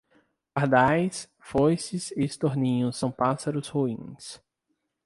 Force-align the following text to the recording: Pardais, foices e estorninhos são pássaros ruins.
Pardais, 0.55 1.29
foices 1.39 2.09
e 2.13 2.23
estorninhos 2.23 2.97
são 2.97 3.11
pássaros 3.11 3.67
ruins. 3.67 4.41